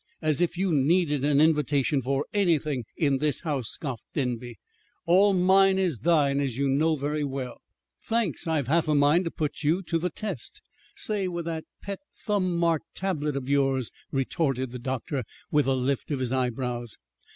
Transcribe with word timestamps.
As 0.19 0.41
if 0.41 0.57
you 0.57 0.73
needed 0.73 1.23
an 1.23 1.39
invitation 1.39 2.01
for 2.01 2.25
anything, 2.33 2.85
in 2.97 3.19
this 3.19 3.41
house," 3.41 3.69
scoffed 3.69 4.03
Denby. 4.15 4.55
"All 5.05 5.31
mine 5.31 5.77
is 5.77 5.99
thine, 5.99 6.39
as 6.39 6.57
you 6.57 6.67
know 6.67 6.95
very 6.95 7.23
well." 7.23 7.61
"Thanks. 8.03 8.47
I've 8.47 8.65
half 8.65 8.87
a 8.87 8.95
mind 8.95 9.25
to 9.25 9.29
put 9.29 9.61
you 9.61 9.83
to 9.83 9.99
the 9.99 10.09
test 10.09 10.59
say 10.95 11.27
with 11.27 11.45
that 11.45 11.65
pet 11.83 11.99
thumb 12.25 12.57
marked 12.57 12.95
tablet 12.95 13.37
of 13.37 13.47
yours," 13.47 13.91
retorted 14.11 14.71
the 14.71 14.79
doctor, 14.79 15.23
with 15.51 15.67
a 15.67 15.75
lift 15.75 16.09
of 16.09 16.17
his 16.17 16.33
eyebrows. 16.33 16.97